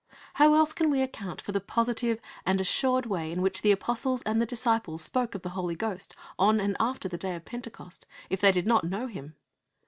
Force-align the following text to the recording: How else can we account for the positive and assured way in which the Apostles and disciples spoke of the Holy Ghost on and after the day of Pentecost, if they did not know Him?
How 0.33 0.55
else 0.55 0.73
can 0.73 0.89
we 0.89 1.03
account 1.03 1.41
for 1.41 1.51
the 1.51 1.61
positive 1.61 2.19
and 2.43 2.59
assured 2.59 3.05
way 3.05 3.31
in 3.31 3.43
which 3.43 3.61
the 3.61 3.71
Apostles 3.71 4.23
and 4.23 4.43
disciples 4.47 5.03
spoke 5.03 5.35
of 5.35 5.43
the 5.43 5.49
Holy 5.49 5.75
Ghost 5.75 6.15
on 6.39 6.59
and 6.59 6.75
after 6.79 7.07
the 7.07 7.19
day 7.19 7.35
of 7.35 7.45
Pentecost, 7.45 8.07
if 8.27 8.41
they 8.41 8.51
did 8.51 8.65
not 8.65 8.83
know 8.83 9.05
Him? 9.05 9.35